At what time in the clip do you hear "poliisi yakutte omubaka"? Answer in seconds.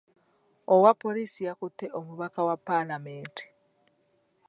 1.01-2.39